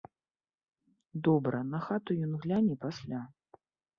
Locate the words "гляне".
2.45-2.79